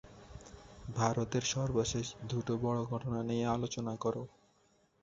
ভারতের 0.95 1.43
সর্বশেষ 1.53 2.07
দুটো 2.29 2.53
বড় 2.57 2.79
ঘটনা 2.85 3.19
নিয়ে 3.23 3.45
আলোচনা 3.47 3.93
করো। 3.95 4.23